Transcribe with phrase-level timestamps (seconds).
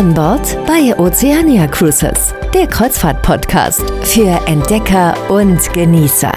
[0.00, 6.32] An Bord bei Oceania Cruises, der Kreuzfahrt-Podcast für Entdecker und Genießer.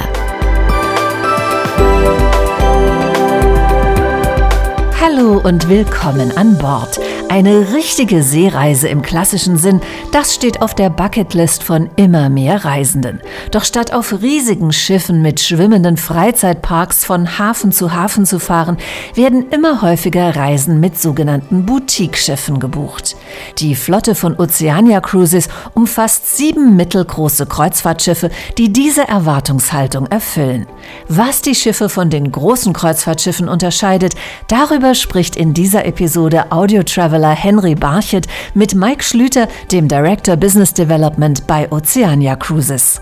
[5.00, 7.00] Hallo und willkommen an Bord.
[7.34, 13.22] Eine richtige Seereise im klassischen Sinn, das steht auf der Bucketlist von immer mehr Reisenden.
[13.50, 18.78] Doch statt auf riesigen Schiffen mit schwimmenden Freizeitparks von Hafen zu Hafen zu fahren,
[19.16, 23.16] werden immer häufiger Reisen mit sogenannten Boutique-Schiffen gebucht.
[23.58, 30.68] Die Flotte von Oceania Cruises umfasst sieben mittelgroße Kreuzfahrtschiffe, die diese Erwartungshaltung erfüllen.
[31.08, 34.14] Was die Schiffe von den großen Kreuzfahrtschiffen unterscheidet,
[34.50, 40.36] darüber spricht in dieser Episode Audio Traveler Traveler Henry Barchet mit Mike Schlüter, dem Director
[40.36, 43.00] Business Development bei Oceania Cruises.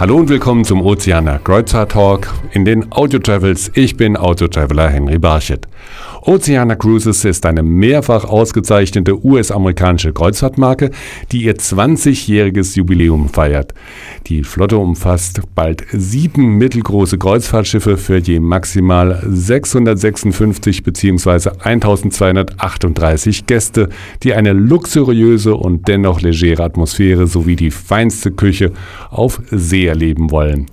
[0.00, 3.70] Hallo und willkommen zum Oceaner Kreuzfahrt Talk in den Audio Travels.
[3.74, 5.68] Ich bin Audio Traveler Henry Barchet.
[6.22, 10.90] Oceana Cruises ist eine mehrfach ausgezeichnete US-amerikanische Kreuzfahrtmarke,
[11.32, 13.72] die ihr 20-jähriges Jubiläum feiert.
[14.26, 21.50] Die Flotte umfasst bald sieben mittelgroße Kreuzfahrtschiffe für je maximal 656 bzw.
[21.58, 23.88] 1238 Gäste,
[24.22, 28.72] die eine luxuriöse und dennoch legere Atmosphäre sowie die feinste Küche
[29.10, 30.66] auf See erleben wollen.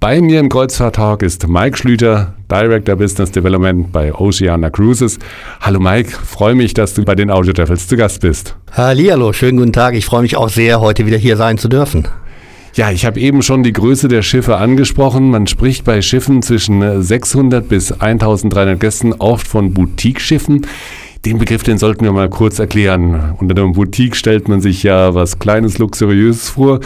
[0.00, 5.18] Bei mir im Kreuzfahrttag ist Mike Schlüter, Director Business Development bei Oceana Cruises.
[5.60, 8.56] Hallo Mike, freue mich, dass du bei den Audio Travels zu Gast bist.
[8.72, 9.94] Hallo, schönen guten Tag.
[9.94, 12.08] Ich freue mich auch sehr, heute wieder hier sein zu dürfen.
[12.74, 15.30] Ja, ich habe eben schon die Größe der Schiffe angesprochen.
[15.30, 20.66] Man spricht bei Schiffen zwischen 600 bis 1300 Gästen oft von Boutique-Schiffen.
[21.24, 23.34] Den Begriff, den sollten wir mal kurz erklären.
[23.38, 26.80] Unter einem Boutique stellt man sich ja was Kleines, Luxuriöses vor.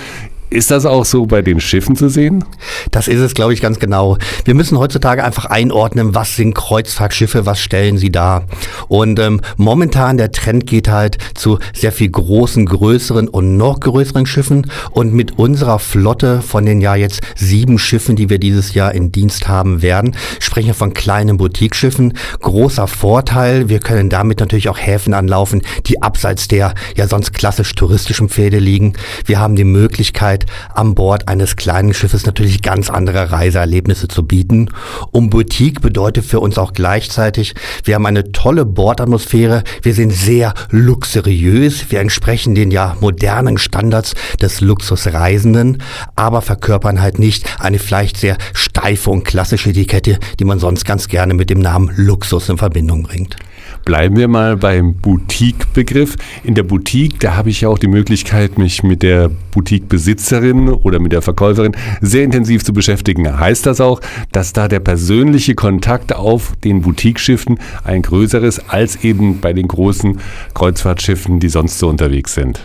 [0.51, 2.43] Ist das auch so bei den Schiffen zu sehen?
[2.91, 4.17] Das ist es, glaube ich, ganz genau.
[4.47, 8.45] Wir müssen heutzutage einfach einordnen, was sind Kreuzfahrtschiffe, was stellen sie dar.
[8.89, 14.25] Und ähm, momentan der Trend geht halt zu sehr viel großen, größeren und noch größeren
[14.25, 14.71] Schiffen.
[14.91, 19.13] Und mit unserer Flotte von den ja jetzt sieben Schiffen, die wir dieses Jahr in
[19.13, 22.15] Dienst haben werden, sprechen wir von kleinen Boutique-Schiffen.
[22.41, 27.75] Großer Vorteil, wir können damit natürlich auch Häfen anlaufen, die abseits der ja sonst klassisch
[27.75, 28.95] touristischen Pfade liegen.
[29.27, 34.27] Wir haben die Möglichkeit, Möglichkeit, an Bord eines kleinen Schiffes natürlich ganz andere Reiseerlebnisse zu
[34.27, 34.69] bieten.
[35.11, 37.55] Und Boutique bedeutet für uns auch gleichzeitig,
[37.85, 44.15] wir haben eine tolle Bordatmosphäre, wir sind sehr luxuriös, wir entsprechen den ja modernen Standards
[44.41, 45.83] des Luxusreisenden,
[46.17, 51.09] aber verkörpern halt nicht eine vielleicht sehr steife und klassische Etikette, die man sonst ganz
[51.09, 53.37] gerne mit dem Namen Luxus in Verbindung bringt.
[53.85, 56.17] Bleiben wir mal beim Boutique-Begriff.
[56.45, 60.99] In der Boutique, da habe ich ja auch die Möglichkeit, mich mit der Boutique-Besitzerin oder
[60.99, 63.39] mit der Verkäuferin sehr intensiv zu beschäftigen.
[63.39, 64.01] Heißt das auch,
[64.33, 70.21] dass da der persönliche Kontakt auf den Boutique-Schiffen ein größeres als eben bei den großen
[70.55, 72.61] Kreuzfahrtschiffen, die sonst so unterwegs sind?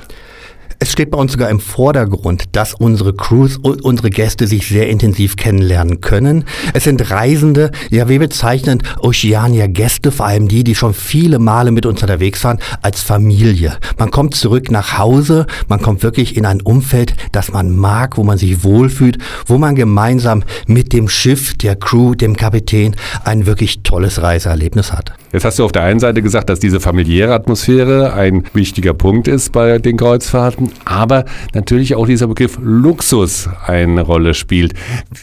[0.84, 4.90] Es steht bei uns sogar im Vordergrund, dass unsere Crews und unsere Gäste sich sehr
[4.90, 6.44] intensiv kennenlernen können.
[6.74, 11.72] Es sind Reisende, ja, wir bezeichnen Oceania Gäste, vor allem die, die schon viele Male
[11.72, 13.78] mit uns unterwegs waren, als Familie.
[13.98, 18.26] Man kommt zurück nach Hause, man kommt wirklich in ein Umfeld, das man mag, wo
[18.26, 23.84] man sich wohlfühlt, wo man gemeinsam mit dem Schiff, der Crew, dem Kapitän ein wirklich
[23.84, 25.14] tolles Reiseerlebnis hat.
[25.32, 29.28] Jetzt hast du auf der einen Seite gesagt, dass diese familiäre Atmosphäre ein wichtiger Punkt
[29.28, 34.74] ist bei den Kreuzfahrten, aber natürlich auch dieser Begriff Luxus eine Rolle spielt.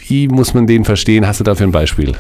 [0.06, 1.27] Wie muss man den verstehen?
[1.27, 2.12] Hast du dafür ein Beispiel?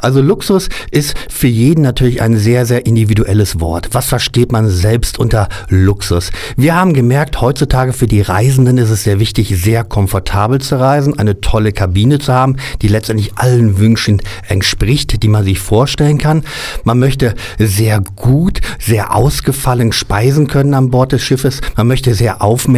[0.00, 3.88] Also Luxus ist für jeden natürlich ein sehr, sehr individuelles Wort.
[3.92, 6.30] Was versteht man selbst unter Luxus?
[6.56, 11.18] Wir haben gemerkt, heutzutage für die Reisenden ist es sehr wichtig, sehr komfortabel zu reisen,
[11.18, 16.44] eine tolle Kabine zu haben, die letztendlich allen Wünschen entspricht, die man sich vorstellen kann.
[16.84, 21.60] Man möchte sehr gut, sehr ausgefallen speisen können an Bord des Schiffes.
[21.76, 22.73] Man möchte sehr aufmerksam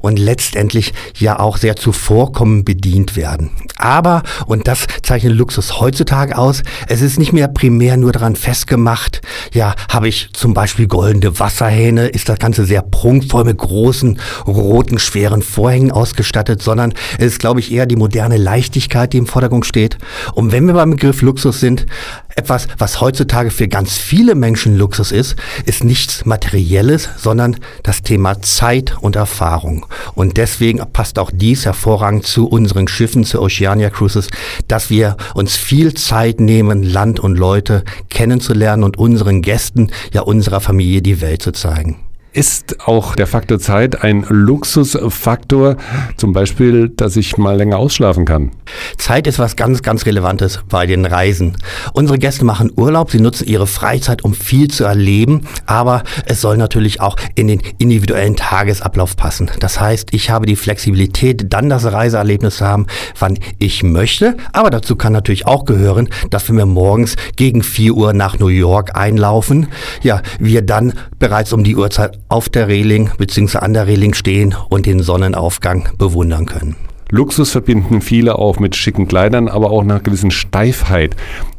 [0.00, 3.50] und letztendlich ja auch sehr zuvorkommend bedient werden.
[3.76, 9.20] Aber, und das zeichnet Luxus heutzutage aus, es ist nicht mehr primär nur daran festgemacht,
[9.52, 14.98] ja, habe ich zum Beispiel goldene Wasserhähne, ist das Ganze sehr prunkvoll mit großen, roten,
[14.98, 19.66] schweren Vorhängen ausgestattet, sondern es ist, glaube ich, eher die moderne Leichtigkeit, die im Vordergrund
[19.66, 19.98] steht.
[20.34, 21.86] Und wenn wir beim Begriff Luxus sind,
[22.36, 25.36] etwas, was heutzutage für ganz viele Menschen Luxus ist,
[25.66, 29.86] ist nichts Materielles, sondern das Thema Zeit und Erfahrung.
[30.14, 34.28] Und deswegen passt auch dies hervorragend zu unseren Schiffen, zu Oceania Cruises,
[34.68, 40.60] dass wir uns viel Zeit nehmen, Land und Leute kennenzulernen und unseren Gästen, ja unserer
[40.60, 41.96] Familie die Welt zu zeigen.
[42.34, 45.76] Ist auch der Faktor Zeit ein Luxusfaktor,
[46.16, 48.50] zum Beispiel, dass ich mal länger ausschlafen kann?
[48.98, 51.56] Zeit ist was ganz, ganz Relevantes bei den Reisen.
[51.92, 56.56] Unsere Gäste machen Urlaub, sie nutzen ihre Freizeit, um viel zu erleben, aber es soll
[56.56, 59.48] natürlich auch in den individuellen Tagesablauf passen.
[59.60, 64.70] Das heißt, ich habe die Flexibilität, dann das Reiseerlebnis zu haben, wann ich möchte, aber
[64.70, 69.68] dazu kann natürlich auch gehören, dass wir morgens gegen 4 Uhr nach New York einlaufen,
[70.02, 73.58] ja, wir dann bereits um die Uhrzeit auf der Reling bzw.
[73.58, 76.74] an der Reling stehen und den Sonnenaufgang bewundern können.
[77.14, 81.14] Luxus verbinden viele auch mit schicken Kleidern, aber auch einer gewissen Steifheit.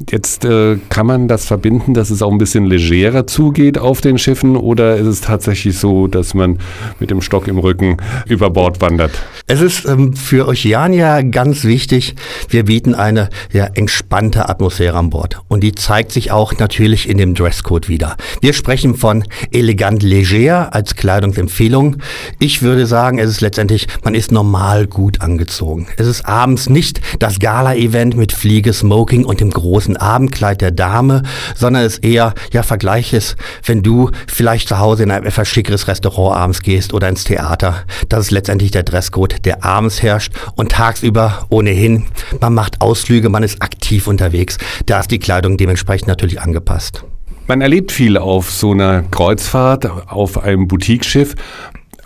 [0.10, 4.18] Jetzt äh, kann man das verbinden, dass es auch ein bisschen legerer zugeht auf den
[4.18, 6.60] Schiffen oder ist es tatsächlich so, dass man
[7.00, 7.96] mit dem Stock im Rücken
[8.28, 9.12] über Bord wandert?
[9.48, 12.16] Es ist ähm, für Oceania ganz wichtig,
[12.50, 17.18] wir bieten eine ja, entspannte Atmosphäre an Bord und die zeigt sich auch natürlich in
[17.18, 18.18] dem Dresscode wieder.
[18.42, 19.24] Wir sprechen von
[19.54, 21.96] elegant leger als Kleidungsempfehlung.
[22.40, 25.88] Ich würde sagen, es ist letztendlich, man ist normal gut angezogen angezogen.
[25.98, 31.24] Es ist abends nicht das Gala-Event mit Fliege, Smoking und dem großen Abendkleid der Dame,
[31.56, 35.88] sondern es eher, ja, Vergleich ist, wenn du vielleicht zu Hause in ein etwas schickeres
[35.88, 37.84] Restaurant abends gehst oder ins Theater.
[38.10, 42.06] Das ist letztendlich der Dresscode, der abends herrscht und tagsüber ohnehin.
[42.42, 44.58] Man macht Ausflüge, man ist aktiv unterwegs.
[44.88, 47.04] Da ist die Kleidung dementsprechend natürlich angepasst.
[47.48, 51.36] Man erlebt viel auf so einer Kreuzfahrt, auf einem Boutique-Schiff.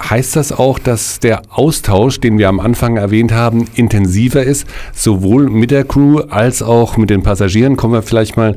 [0.01, 5.49] Heißt das auch, dass der Austausch, den wir am Anfang erwähnt haben, intensiver ist, sowohl
[5.49, 7.75] mit der Crew als auch mit den Passagieren?
[7.75, 8.55] Kommen wir vielleicht mal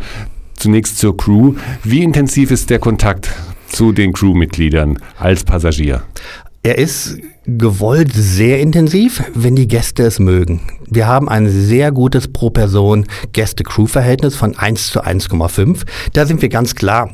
[0.54, 1.54] zunächst zur Crew.
[1.82, 3.30] Wie intensiv ist der Kontakt
[3.68, 6.02] zu den Crewmitgliedern als Passagier?
[6.62, 10.60] Er ist gewollt sehr intensiv, wenn die Gäste es mögen.
[10.88, 15.82] Wir haben ein sehr gutes pro Person Gäste-Crew-Verhältnis von 1 zu 1,5.
[16.12, 17.10] Da sind wir ganz klar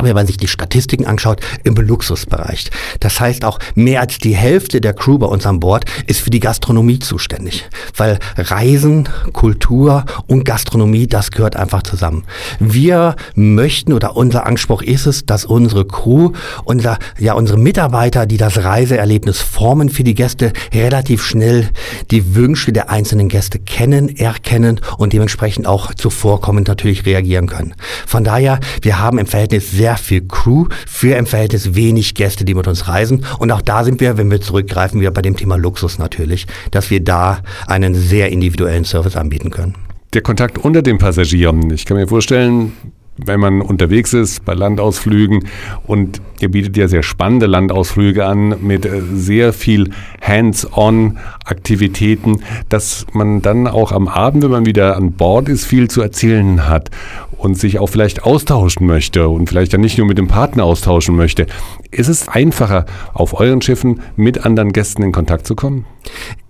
[0.00, 2.70] wenn man sich die Statistiken anschaut, im Luxusbereich.
[3.00, 6.30] Das heißt auch, mehr als die Hälfte der Crew bei uns an Bord ist für
[6.30, 7.68] die Gastronomie zuständig.
[7.96, 12.24] Weil Reisen, Kultur und Gastronomie, das gehört einfach zusammen.
[12.58, 16.32] Wir möchten oder unser Anspruch ist es, dass unsere Crew,
[16.64, 21.68] unser, ja, unsere Mitarbeiter, die das Reiseerlebnis formen für die Gäste, relativ schnell
[22.10, 27.74] die Wünsche der einzelnen Gäste kennen, erkennen und dementsprechend auch zuvorkommend natürlich reagieren können.
[28.06, 32.54] Von daher, wir haben im Verhältnis sehr viel Crew für im Verhältnis wenig Gäste, die
[32.54, 33.26] mit uns reisen.
[33.40, 36.88] Und auch da sind wir, wenn wir zurückgreifen, wieder bei dem Thema Luxus natürlich, dass
[36.90, 39.74] wir da einen sehr individuellen Service anbieten können.
[40.12, 41.68] Der Kontakt unter den Passagieren.
[41.72, 42.74] Ich kann mir vorstellen,
[43.18, 45.48] wenn man unterwegs ist bei Landausflügen
[45.86, 53.40] und ihr bietet ja sehr spannende Landausflüge an mit äh, sehr viel Hands-on-Aktivitäten, dass man
[53.42, 56.90] dann auch am Abend, wenn man wieder an Bord ist, viel zu erzählen hat
[57.36, 61.16] und sich auch vielleicht austauschen möchte und vielleicht dann nicht nur mit dem Partner austauschen
[61.16, 61.46] möchte.
[61.90, 65.84] Ist es einfacher, auf euren Schiffen mit anderen Gästen in Kontakt zu kommen?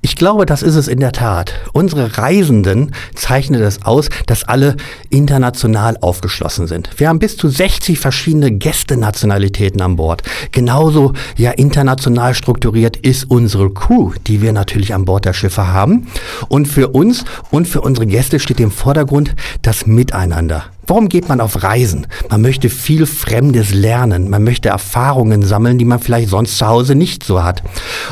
[0.05, 1.55] Ich glaube, das ist es in der Tat.
[1.73, 4.77] Unsere Reisenden zeichnen es aus, dass alle
[5.11, 6.91] international aufgeschlossen sind.
[6.97, 10.25] Wir haben bis zu 60 verschiedene Gästenationalitäten an Bord.
[10.51, 16.09] Genauso ja international strukturiert ist unsere Crew, die wir natürlich an Bord der Schiffe haben.
[16.49, 20.65] Und für uns und für unsere Gäste steht im Vordergrund das Miteinander.
[20.87, 22.09] Warum geht man auf Reisen?
[22.29, 24.29] Man möchte viel Fremdes lernen.
[24.29, 27.63] Man möchte Erfahrungen sammeln, die man vielleicht sonst zu Hause nicht so hat.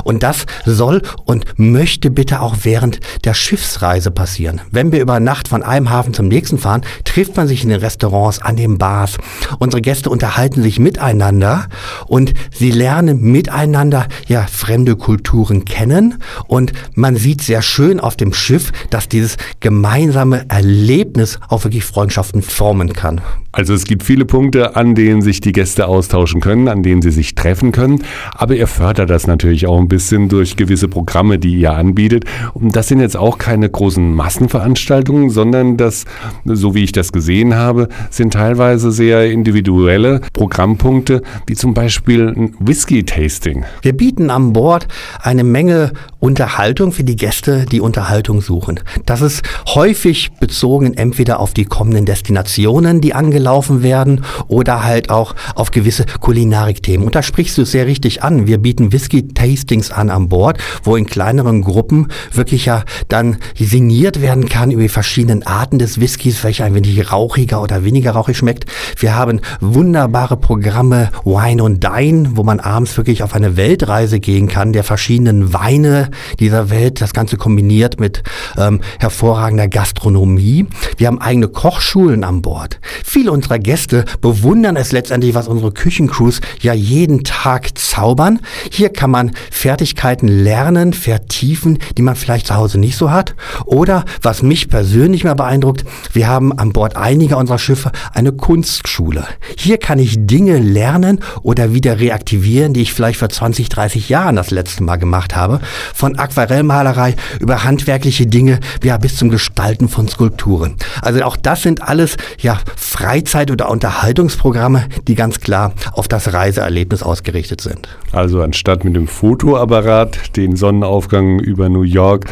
[0.05, 4.61] Und das soll und möchte bitte auch während der Schiffsreise passieren.
[4.70, 7.81] Wenn wir über Nacht von einem Hafen zum nächsten fahren, trifft man sich in den
[7.81, 9.19] Restaurants, an den Bars.
[9.58, 11.67] Unsere Gäste unterhalten sich miteinander
[12.06, 18.32] und sie lernen miteinander ja fremde Kulturen kennen und man sieht sehr schön auf dem
[18.32, 23.22] Schiff, dass dieses gemeinsame Erlebnis auch wirklich Freundschaften formen kann.
[23.52, 27.10] Also es gibt viele Punkte, an denen sich die Gäste austauschen können, an denen sie
[27.10, 28.05] sich treffen können.
[28.32, 32.26] Aber ihr fördert das natürlich auch ein bisschen durch gewisse Programme, die ihr anbietet.
[32.55, 36.05] Und das sind jetzt auch keine großen Massenveranstaltungen, sondern das,
[36.44, 42.55] so wie ich das gesehen habe, sind teilweise sehr individuelle Programmpunkte, wie zum Beispiel ein
[42.60, 43.64] Whisky-Tasting.
[43.82, 44.86] Wir bieten an Bord
[45.22, 48.79] eine Menge Unterhaltung für die Gäste, die Unterhaltung suchen.
[49.06, 49.43] Das ist
[49.74, 55.71] häufig bezogen entweder auf die kommenden Destinationen, die angelegt gelaufen werden oder halt auch auf
[55.71, 57.07] gewisse Kulinarikthemen.
[57.07, 58.47] Und da sprichst du es sehr richtig an.
[58.47, 64.47] Wir bieten Whisky-Tastings an an Bord, wo in kleineren Gruppen wirklich ja dann signiert werden
[64.47, 68.67] kann über die verschiedenen Arten des Whiskys, welcher ein wenig rauchiger oder weniger rauchig schmeckt.
[68.99, 74.49] Wir haben wunderbare Programme Wine und Dine, wo man abends wirklich auf eine Weltreise gehen
[74.49, 78.23] kann, der verschiedenen Weine dieser Welt, das Ganze kombiniert mit
[78.59, 80.67] ähm, hervorragender Gastronomie.
[80.99, 82.81] Wir haben eigene Kochschulen an an Bord.
[83.05, 88.41] Viele unserer Gäste bewundern es letztendlich, was unsere Küchencrews ja jeden Tag zaubern.
[88.70, 93.35] Hier kann man Fertigkeiten lernen, vertiefen, die man vielleicht zu Hause nicht so hat.
[93.67, 99.25] Oder, was mich persönlich mal beeindruckt, wir haben an Bord einiger unserer Schiffe eine Kunstschule.
[99.56, 104.37] Hier kann ich Dinge lernen oder wieder reaktivieren, die ich vielleicht vor 20, 30 Jahren
[104.37, 105.61] das letzte Mal gemacht habe.
[105.94, 110.77] Von Aquarellmalerei über handwerkliche Dinge, ja, bis zum Gestalten von Skulpturen.
[111.03, 117.03] Also auch das sind alles, ja, Freizeit- oder Unterhaltungsprogramme, die ganz klar auf das Reiseerlebnis
[117.03, 117.89] ausgerichtet sind.
[118.13, 122.27] Also anstatt mit dem Fotoapparat den Sonnenaufgang über New York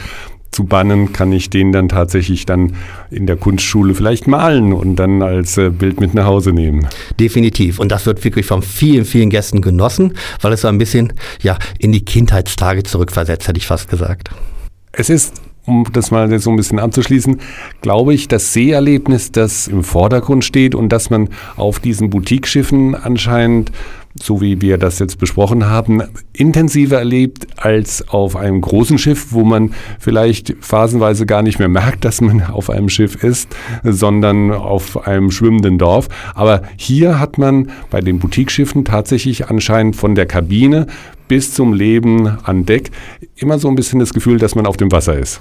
[0.50, 2.74] zu bannen, kann ich den dann tatsächlich dann
[3.10, 6.88] in der Kunstschule vielleicht malen und dann als äh, Bild mit nach Hause nehmen.
[7.20, 7.78] Definitiv.
[7.78, 11.12] Und das wird wirklich von vielen, vielen Gästen genossen, weil es so ein bisschen
[11.42, 14.30] ja, in die Kindheitstage zurückversetzt, hätte ich fast gesagt.
[14.92, 15.34] Es ist
[15.68, 17.38] um das mal so ein bisschen anzuschließen,
[17.82, 23.70] glaube ich, das Seeerlebnis, das im Vordergrund steht und dass man auf diesen Boutique-Schiffen anscheinend
[24.22, 29.44] so wie wir das jetzt besprochen haben, intensiver erlebt als auf einem großen Schiff, wo
[29.44, 35.06] man vielleicht phasenweise gar nicht mehr merkt, dass man auf einem Schiff ist, sondern auf
[35.06, 36.08] einem schwimmenden Dorf.
[36.34, 40.86] Aber hier hat man bei den Boutique-Schiffen tatsächlich anscheinend von der Kabine
[41.28, 42.90] bis zum Leben an Deck
[43.36, 45.40] immer so ein bisschen das Gefühl, dass man auf dem Wasser ist.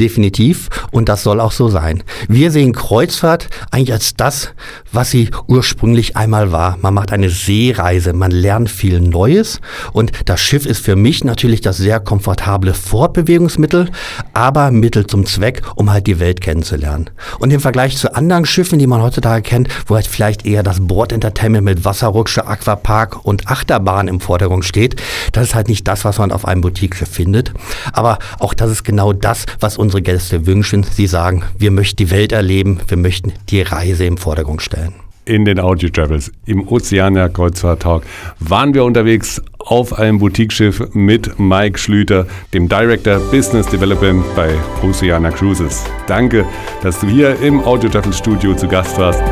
[0.00, 0.68] Definitiv.
[0.90, 2.02] Und das soll auch so sein.
[2.28, 4.50] Wir sehen Kreuzfahrt eigentlich als das,
[4.92, 6.78] was sie ursprünglich einmal war.
[6.80, 9.60] Man macht eine Seereise, man lernt viel Neues.
[9.92, 13.90] Und das Schiff ist für mich natürlich das sehr komfortable Fortbewegungsmittel,
[14.32, 17.10] aber Mittel zum Zweck, um halt die Welt kennenzulernen.
[17.38, 20.78] Und im Vergleich zu anderen Schiffen, die man heutzutage kennt, wo halt vielleicht eher das
[20.80, 24.96] Bordentertainment mit Wasserrutsche, Aquapark und Achterbahn im Vordergrund steht,
[25.32, 27.52] das ist halt nicht das, was man auf einem Boutique-Schiff findet.
[27.92, 30.82] Aber auch das ist genau das, was uns unsere Gäste wünschen.
[30.82, 34.92] Sie sagen, wir möchten die Welt erleben, wir möchten die Reise im Vordergrund stellen.
[35.24, 38.02] In den Audio Travels im Ozeania Kreuzfahrt Talk
[38.38, 44.50] waren wir unterwegs auf einem Boutique-Schiff mit Mike Schlüter, dem Director Business Development bei
[44.82, 45.84] Oceana Cruises.
[46.06, 46.44] Danke,
[46.82, 49.22] dass du hier im Audio Travels Studio zu Gast warst.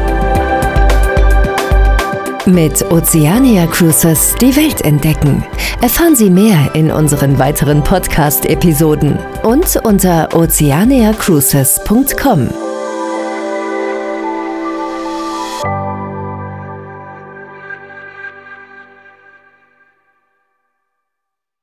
[2.46, 5.44] Mit Oceania Cruises die Welt entdecken.
[5.80, 12.75] Erfahren Sie mehr in unseren weiteren Podcast-Episoden und unter oceaniacruises.com.